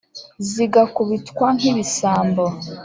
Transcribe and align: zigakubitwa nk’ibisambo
zigakubitwa 0.49 1.45
nk’ibisambo 1.57 2.43